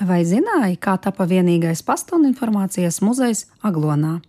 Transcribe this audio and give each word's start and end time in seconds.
Vai 0.00 0.22
zināji, 0.24 0.78
kā 0.80 0.96
tapa 0.96 1.26
vienīgais 1.28 1.82
pasta 1.84 2.16
un 2.16 2.24
informācijas 2.26 3.02
muzejs 3.04 3.44
Aglonā? 3.62 4.20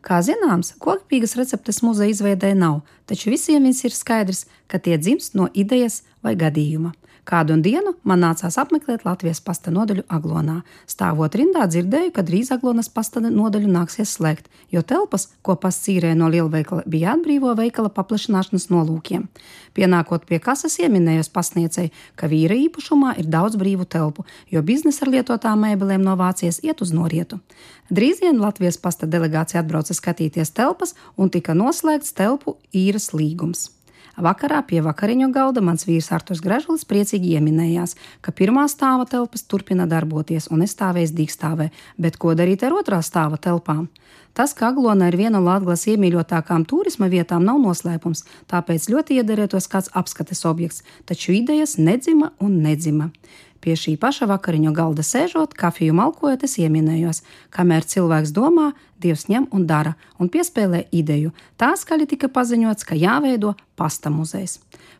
Kā 0.00 0.20
zināms, 0.22 0.76
kokpīgas 0.78 1.34
receptes 1.36 1.82
muzeja 1.82 2.14
izveidē 2.14 2.52
nav, 2.54 2.84
taču 3.06 3.32
visiem 3.34 3.66
ir 3.66 3.92
skaidrs, 3.92 4.46
ka 4.70 4.78
tie 4.78 4.96
dzimst 4.96 5.34
no 5.34 5.48
idejas 5.54 6.04
vai 6.22 6.36
gadījuma. 6.38 6.94
Kādu 7.28 7.58
dienu 7.60 7.92
man 8.08 8.22
nācās 8.24 8.56
apmeklēt 8.56 9.02
Latvijas 9.04 9.42
pasta 9.44 9.68
nodaļu 9.68 10.06
Aglonā. 10.08 10.62
Stāvot 10.88 11.34
rindā, 11.36 11.66
dzirdēju, 11.68 12.14
ka 12.16 12.24
drīz 12.24 12.48
Aglonas 12.54 12.88
pasta 12.88 13.20
nodaļu 13.20 13.68
nāksies 13.68 14.14
slēgt, 14.16 14.48
jo 14.72 14.80
telpas, 14.80 15.28
ko 15.44 15.58
pasts 15.60 15.90
īrēja 15.92 16.16
no 16.16 16.30
lielveikala, 16.32 16.86
bija 16.88 17.12
atbrīvo 17.18 17.52
veikala 17.58 17.92
paplašināšanas 17.92 18.70
nolūkiem. 18.72 19.28
Pienākot 19.76 20.24
pie 20.24 20.40
kases, 20.40 20.78
ieminējos 20.80 21.28
pasniedzēju, 21.36 21.92
ka 22.16 22.32
vīra 22.32 22.56
īpašumā 22.64 23.18
ir 23.20 23.28
daudz 23.28 23.60
brīvu 23.60 23.84
telpu, 23.84 24.24
jo 24.48 24.64
biznesa 24.64 25.04
ar 25.04 25.12
lietotām 25.18 25.66
mēbelēm 25.68 26.00
no 26.08 26.16
Vācijas 26.16 26.62
iet 26.64 26.80
uz 26.80 26.96
norietu. 26.96 27.42
Drīz 27.92 28.24
vien 28.24 28.40
Latvijas 28.40 28.80
pasta 28.80 29.04
delegācija 29.04 29.60
atbrauca 29.60 29.92
skatīties 29.92 30.56
telpas 30.56 30.96
un 31.16 31.28
tika 31.28 31.52
noslēgts 31.52 32.16
telpu 32.16 32.56
īres 32.72 33.12
līgums. 33.12 33.68
Vakarā 34.18 34.64
pie 34.66 34.80
vakariņu 34.82 35.28
galda 35.30 35.62
mans 35.62 35.86
vīrs 35.86 36.10
Artus 36.10 36.40
Gražulis 36.42 36.82
priecīgi 36.90 37.36
ieminējās, 37.38 37.94
ka 38.20 38.32
pirmā 38.34 38.64
stāva 38.66 39.06
telpas 39.06 39.44
turpina 39.46 39.86
darboties 39.86 40.50
un 40.50 40.64
nestāvēs 40.64 41.14
dīkstāvē, 41.14 41.68
bet 42.02 42.18
ko 42.18 42.34
darīt 42.34 42.64
ar 42.66 42.74
otrā 42.80 42.98
stāva 43.06 43.38
telpām? 43.38 43.86
Tas, 44.34 44.52
ka 44.54 44.68
Aglona 44.72 45.08
ir 45.10 45.16
viena 45.18 45.38
no 45.38 45.44
Latvijas 45.46 45.86
iemīļotākām 45.90 46.66
turisma 46.66 47.08
vietām, 47.10 47.46
nav 47.46 47.58
noslēpums, 47.62 48.24
tāpēc 48.50 48.90
ļoti 48.90 49.20
iederētos 49.22 49.70
kāds 49.70 49.90
apskates 49.98 50.44
objekts, 50.50 50.84
taču 51.06 51.34
idejas 51.38 51.78
nedzima 51.78 52.32
un 52.42 52.58
nedzima. 52.62 53.12
Pie 53.60 53.74
šī 53.74 53.96
paša 53.98 54.28
vakariņu 54.30 54.72
galda 54.74 55.02
sēžot, 55.02 55.56
kafiju 55.58 55.96
malkojot, 55.98 56.44
es 56.46 56.58
ieminējos, 56.62 57.24
kamēr 57.54 57.86
cilvēks 57.88 58.34
domā, 58.36 58.72
Dievs 58.98 59.28
ņem 59.30 59.44
un 59.54 59.66
dara, 59.66 59.92
un 60.18 60.26
piespēlē 60.26 60.88
ideju. 60.90 61.30
Tā 61.54 61.70
skaļi 61.78 62.08
tika 62.10 62.26
paziņots, 62.34 62.82
ka 62.82 62.98
jāveido 62.98 63.52
pasta 63.78 64.10
muzejs. 64.10 64.56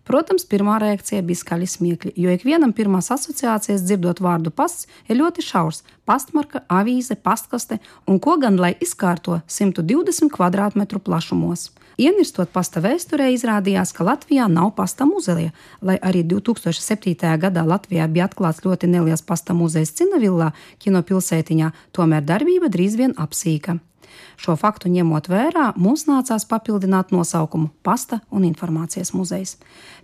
Protams, 0.06 0.46
pirmā 0.46 0.76
reakcija 0.78 1.24
bija 1.26 1.40
skaļi 1.42 1.66
smiekļi, 1.68 2.12
jo 2.16 2.30
ikvienam 2.32 2.70
pirmās 2.72 3.10
asociācijas 3.12 3.82
dzirdot 3.82 4.22
vārdu 4.22 4.54
pasts 4.54 4.86
ir 5.10 5.18
ļoti 5.18 5.42
šaurs- 5.42 5.82
pastmarka, 6.08 6.62
avīze, 6.70 7.16
pastkaste 7.16 7.80
un 8.06 8.20
ko 8.20 8.38
gan 8.38 8.56
lai 8.56 8.74
izkārto 8.80 9.42
120 9.48 10.30
km2 10.30 11.02
plašumos. 11.02 11.70
Ienirstot 11.98 12.52
pasta 12.54 12.78
vēsturē, 12.78 13.24
izrādījās, 13.34 13.90
ka 13.90 14.04
Latvijā 14.06 14.44
nav 14.46 14.68
pasta 14.76 15.02
muzeja. 15.02 15.50
Lai 15.82 15.96
arī 15.98 16.20
2007. 16.30 17.32
gadā 17.42 17.64
Latvijā 17.66 18.06
bija 18.06 18.28
atklāts 18.28 18.62
ļoti 18.62 18.86
neliels 18.86 19.24
pasta 19.26 19.56
muzejs 19.58 19.96
Cinavillā, 19.98 20.52
kinopilsētiņā, 20.78 21.72
tomēr 21.90 22.22
darbība 22.22 22.70
drīz 22.70 22.94
vien 23.00 23.16
apsīka. 23.18 23.80
Šo 24.38 24.54
faktu 24.58 24.90
ņemot 24.92 25.28
vērā, 25.30 25.72
mums 25.76 26.06
nācās 26.08 26.46
papildināt 26.48 27.12
nosaukumu 27.14 27.70
Pasta 27.82 28.20
un 28.30 28.46
informācijas 28.48 29.12
muzejs. 29.16 29.56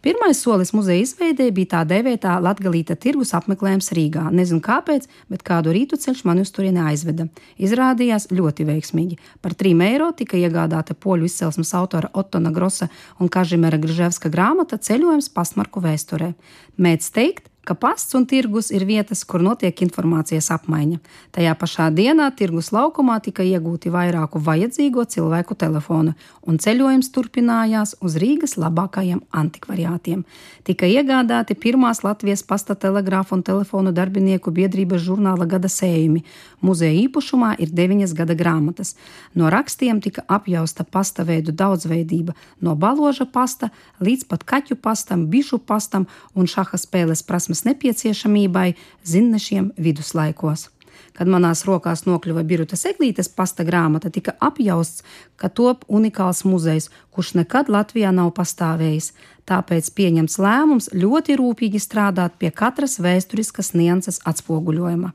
Pirmais 0.05 0.41
solis 0.43 0.75
muzeja 0.77 1.05
izveidē 1.05 1.47
bija 1.55 1.71
tā 1.77 1.83
dēvētā 1.89 2.35
Latgalīta 2.45 2.97
tirgus 3.01 3.33
apmeklējums 3.39 3.93
Rīgā. 3.97 4.27
Nezinu 4.35 4.61
kāpēc, 4.65 5.09
bet 5.33 5.47
kādu 5.47 5.73
rītu 5.75 5.99
ceļš 6.01 6.25
mani 6.29 6.45
uz 6.45 6.53
turieni 6.55 6.83
aizveda. 6.85 7.29
Izrādījās 7.57 8.29
ļoti 8.35 8.69
veiksmīgi. 8.69 9.19
Par 9.41 9.57
3 9.57 9.87
eiro 9.89 10.11
tika 10.17 10.37
iegādāta 10.41 10.97
poļu 10.99 11.31
izcelsmes 11.31 11.73
autora 11.79 12.13
Ottona 12.13 12.53
Grosa 12.53 12.91
un 13.21 13.33
Kažimera 13.33 13.81
Grževska 13.81 14.33
grāmata 14.33 14.77
Ceļojums 14.77 15.31
pastmarku 15.33 15.81
vēsturē. 15.85 16.35
Mēdz 16.77 17.11
teikt, 17.15 17.54
ka 17.65 17.75
pasts 17.75 18.15
un 18.15 18.27
tirgus 18.29 18.71
ir 18.75 18.85
vietas, 18.85 19.25
kur 19.25 19.43
notiek 19.43 19.83
informācijas 19.85 20.51
apmaiņa. 20.55 21.01
Tajā 21.35 21.55
pašā 21.61 21.89
dienā 21.95 22.29
tirgus 22.37 22.71
laukumā 22.75 23.17
tika 23.25 23.45
iegūti 23.47 23.93
vairāku 23.93 24.41
vajadzīgo 24.45 25.05
cilvēku 25.09 25.57
telefonu, 25.59 26.15
un 26.45 26.61
ceļojums 26.61 27.11
turpinājās 27.15 27.97
uz 28.05 28.19
Rīgas 28.21 28.57
labākajiem 28.61 29.23
antikvariātiem. 29.33 30.25
Tika 30.65 30.89
iegādāti 30.89 31.57
pirmās 31.57 32.03
Latvijas 32.05 32.45
pasta 32.45 32.77
telegrāfa 32.77 33.37
un 33.39 33.45
telefonu 33.47 33.93
darbinieku 33.97 34.53
biedrības 34.55 35.03
žurnāla 35.05 35.49
gada 35.49 35.69
sējumi. 35.73 36.25
Muzeja 36.65 36.97
īpašumā 37.05 37.55
ir 37.61 37.73
deviņas 37.73 38.15
gada 38.17 38.37
grāmatas. 38.37 38.95
No 39.35 39.51
rakstiem 39.53 40.01
tika 40.05 40.25
apjausta 40.29 40.85
pasta 40.85 41.25
veidu 41.25 41.53
daudzveidība, 41.53 42.33
no 42.61 42.77
baloža 42.77 43.27
pasta 43.29 43.71
līdz 44.01 44.29
pat 44.29 44.45
kaķu 44.49 44.77
pastam, 44.81 45.27
bišu 45.33 45.59
pastam 45.59 46.07
un 46.35 46.49
šaha 46.49 46.81
spēles 46.81 47.25
prasmes 47.27 47.54
izaugsmas 47.55 47.65
nepieciešamībai 47.65 48.75
zinnešiem 49.05 49.73
viduslaikos. 49.79 50.71
Kad 51.15 51.29
manās 51.29 51.65
rokās 51.65 52.07
nokļuva 52.07 52.43
Birutas 52.43 52.85
Eglītes 52.87 53.29
pasta 53.29 53.65
grāmata, 53.65 54.11
tika 54.11 54.35
apjausts, 54.41 55.05
ka 55.37 55.49
top 55.49 55.85
unikāls 55.89 56.45
muzejs, 56.45 56.91
kurš 57.15 57.35
nekad 57.35 57.69
Latvijā 57.69 58.11
nav 58.13 58.33
pastāvējis. 58.35 59.13
Tāpēc 59.47 59.91
pieņems 59.95 60.39
lēmums 60.39 60.91
ļoti 60.93 61.37
rūpīgi 61.39 61.79
strādāt 61.79 62.35
pie 62.39 62.51
katras 62.51 62.99
vēsturiskas 62.99 63.75
nianses 63.75 64.21
atspoguļojuma. 64.25 65.13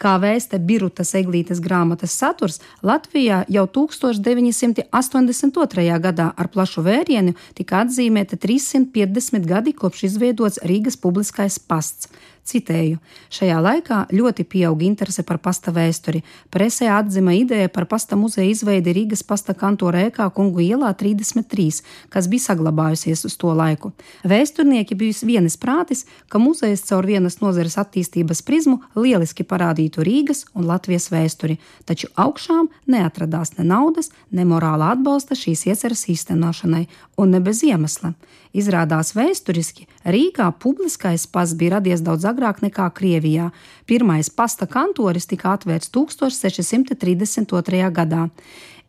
Kā 0.00 0.16
vēsta 0.22 0.58
Birutas 0.58 1.14
Eglītes 1.18 1.60
grāmatas 1.60 2.12
saturs, 2.16 2.60
Latvijā 2.82 3.44
jau 3.48 3.66
1982. 3.66 6.00
gadā 6.00 6.32
ar 6.36 6.48
plašu 6.48 6.82
vērienu 6.86 7.34
tika 7.54 7.80
atzīmēta 7.84 8.36
350 8.40 9.46
gadi 9.46 9.72
kopš 9.76 10.04
izveidots 10.10 10.58
Rīgas 10.64 10.96
publiskais 11.00 11.58
pasts. 11.58 12.08
Citēju: 12.50 12.98
Šajā 13.30 13.58
laikā 13.62 13.96
ļoti 14.10 14.44
pieauga 14.50 14.82
interese 14.82 15.22
par 15.26 15.38
pasta 15.38 15.70
vēsturi. 15.70 16.24
Presē 16.50 16.88
atzima 16.90 17.34
ideja 17.38 17.68
par 17.70 17.86
pasta 17.86 18.16
muzeja 18.18 18.50
izveidi 18.50 18.94
Rīgas 18.96 19.22
pasta 19.26 19.54
kantora 19.54 20.00
ēkā 20.08 20.26
Kungu 20.34 20.64
ielā 20.64 20.90
33, 20.98 21.84
kas 22.10 22.26
bija 22.32 22.48
saglabājusies 22.48 23.22
uz 23.28 23.36
to 23.38 23.52
laiku. 23.54 23.92
Vēsturnieki 24.26 24.98
bija 24.98 25.28
vienas 25.28 25.58
prātis, 25.62 26.02
ka 26.28 26.42
muzejs 26.42 26.82
caur 26.88 27.06
vienas 27.06 27.38
nozares 27.44 27.78
attīstības 27.78 28.42
prizmu 28.42 28.80
lieliski 28.98 29.46
parādītu 29.46 30.02
Rīgas 30.06 30.42
un 30.54 30.66
Latvijas 30.66 31.06
vēsturi, 31.14 31.60
taču 31.86 32.10
augšām 32.18 32.66
neatradās 32.90 33.54
ne 33.60 33.68
naudas, 33.70 34.10
ne 34.34 34.48
morāla 34.48 34.90
atbalsta 34.96 35.38
šīs 35.38 35.68
ieceres 35.70 36.08
īstenošanai, 36.10 36.88
un 37.20 37.30
ne 37.36 37.44
bez 37.44 37.62
iemesla. 37.62 38.16
Izrādās 38.50 39.12
vēsturiski 39.14 39.86
Rīgā 40.02 40.48
publiskais 40.58 41.28
pasts 41.30 41.54
bija 41.54 41.76
radies 41.76 42.02
daudz 42.02 42.24
agrāk 42.26 42.39
nekā 42.40 42.90
Krievijā. 42.96 43.50
Pirmais 43.86 44.30
pasta 44.30 44.66
kantoris 44.66 45.26
tika 45.26 45.52
atvērts 45.56 45.90
1632. 45.94 47.90
gadā. 47.92 48.28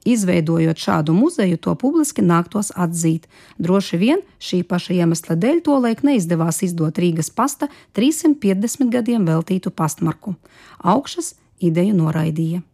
Izveidojot 0.05 0.77
šādu 0.81 1.13
muzeju, 1.13 1.57
to 1.61 1.75
publiski 1.75 2.21
nāktos 2.25 2.71
atzīt. 2.73 3.27
Droši 3.61 3.97
vien 4.01 4.23
šī 4.41 4.63
paša 4.65 4.93
iemesla 4.97 5.35
dēļ 5.37 5.61
tolaik 5.67 6.01
neizdevās 6.07 6.63
izdot 6.65 6.97
Rīgas 6.97 7.29
pasta 7.29 7.69
350 7.93 8.89
gadiem 8.89 9.29
veltītu 9.29 9.69
pastmarku. 9.69 10.33
Augšas 10.81 11.35
ideju 11.61 11.93
noraidīja. 12.01 12.65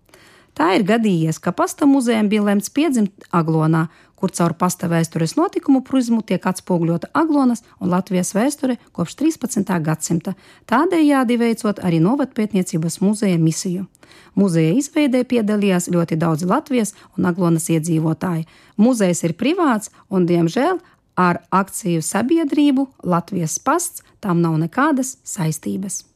Tā 0.58 0.72
ir 0.74 0.88
gadījies, 0.90 1.38
ka 1.38 1.52
pasta 1.54 1.86
muzejam 1.86 2.32
bija 2.32 2.42
lemts 2.48 2.72
piedzimt 2.74 3.28
Aglonā, 3.30 3.84
kur 4.18 4.32
caur 4.34 4.56
pasta 4.58 4.88
vēstures 4.90 5.36
notikumu 5.38 5.84
prizmu 5.86 6.24
tiek 6.26 6.42
atspoguļota 6.50 7.12
Aglonas 7.14 7.62
un 7.78 7.92
Latvijas 7.94 8.34
vēsture 8.34 8.80
kopš 8.98 9.14
13. 9.20 9.70
gadsimta, 9.86 10.34
tādējādi 10.66 11.38
veicot 11.38 11.84
arī 11.86 12.02
novatpētniecības 12.02 12.98
muzeja 13.06 13.38
misiju. 13.38 13.86
Muzeja 14.34 14.74
izveidē 14.80 15.22
piedalījās 15.30 15.92
ļoti 15.94 16.18
daudz 16.18 16.50
Latvijas 16.50 16.96
un 17.18 17.30
Aglonas 17.30 17.70
iedzīvotāji. 17.70 18.48
Muzejs 18.82 19.24
ir 19.30 19.38
privāts 19.38 19.94
un, 20.10 20.26
diemžēl, 20.26 20.82
ar 21.18 21.44
akciju 21.54 22.02
sabiedrību 22.02 22.90
Latvijas 23.06 23.62
pasts 23.62 24.06
tam 24.26 24.42
nav 24.42 24.58
nekādas 24.66 25.20
saistības. 25.22 26.08